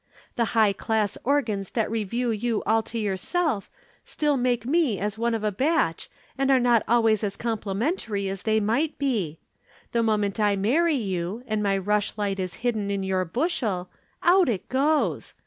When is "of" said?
5.35-5.43